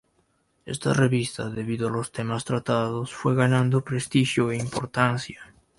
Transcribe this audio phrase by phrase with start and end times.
[0.65, 5.53] Esta revista, debido a los temas tratados, fue ganando prestigio e importancia.